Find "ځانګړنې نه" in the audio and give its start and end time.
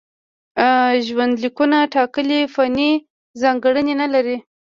3.41-4.07